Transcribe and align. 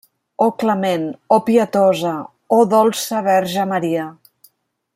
Oh 0.45 0.51
clement, 0.59 1.03
Oh 1.35 1.41
pietosa, 1.41 2.27
Oh 2.49 2.65
dolça 2.65 3.21
Verge 3.21 3.63
Maria. 3.75 4.17